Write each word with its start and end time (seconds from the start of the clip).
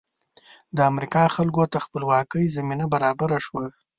د 0.75 0.77
امریکا 0.91 1.23
خلکو 1.35 1.63
ته 1.71 1.77
خپلواکۍ 1.85 2.45
زمینه 2.57 2.85
برابره 2.93 3.37
شوه. 3.45 3.63